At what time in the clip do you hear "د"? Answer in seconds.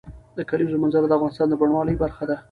0.37-0.39, 1.07-1.13, 1.49-1.53